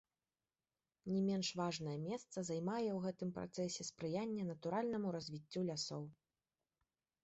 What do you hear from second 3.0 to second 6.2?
гэтым працэсе спрыянне натуральнаму развіццю лясоў.